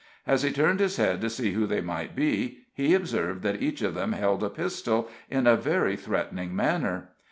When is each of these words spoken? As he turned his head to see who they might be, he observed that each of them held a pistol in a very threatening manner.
As 0.25 0.41
he 0.41 0.51
turned 0.51 0.79
his 0.79 0.97
head 0.97 1.21
to 1.21 1.29
see 1.29 1.51
who 1.51 1.67
they 1.67 1.79
might 1.79 2.15
be, 2.15 2.61
he 2.73 2.95
observed 2.95 3.43
that 3.43 3.61
each 3.61 3.83
of 3.83 3.93
them 3.93 4.13
held 4.13 4.43
a 4.43 4.49
pistol 4.49 5.07
in 5.29 5.45
a 5.45 5.55
very 5.55 5.95
threatening 5.95 6.55
manner. 6.55 7.09